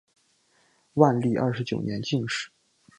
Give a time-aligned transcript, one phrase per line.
[0.95, 2.49] 万历二十九年进士。